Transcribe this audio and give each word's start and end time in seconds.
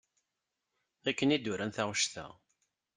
Akken 1.09 1.33
i 1.35 1.37
d-uran 1.39 1.71
taɣect-a. 1.75 2.25